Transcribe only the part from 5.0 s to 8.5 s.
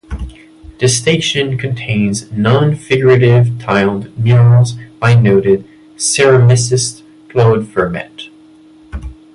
noted ceramicist Claude Vermette.